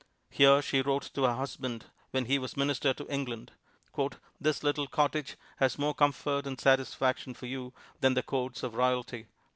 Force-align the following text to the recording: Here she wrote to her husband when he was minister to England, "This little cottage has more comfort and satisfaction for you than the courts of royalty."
Here 0.31 0.63
she 0.63 0.81
wrote 0.81 1.11
to 1.13 1.25
her 1.25 1.35
husband 1.35 1.85
when 2.09 2.25
he 2.25 2.39
was 2.39 2.57
minister 2.57 2.91
to 2.91 3.07
England, 3.13 3.51
"This 4.39 4.63
little 4.63 4.87
cottage 4.87 5.37
has 5.57 5.77
more 5.77 5.93
comfort 5.93 6.47
and 6.47 6.59
satisfaction 6.59 7.35
for 7.35 7.45
you 7.45 7.71
than 7.99 8.15
the 8.15 8.23
courts 8.23 8.63
of 8.63 8.73
royalty." 8.73 9.27